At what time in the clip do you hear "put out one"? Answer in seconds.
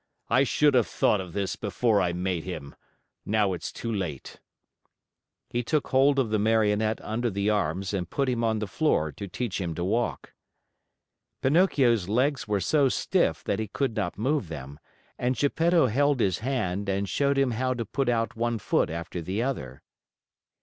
17.85-18.57